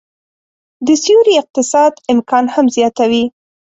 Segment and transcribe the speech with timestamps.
[0.85, 3.25] د سیوري اقتصاد امکان هم زياتوي